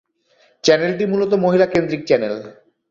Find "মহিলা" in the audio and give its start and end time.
1.45-1.65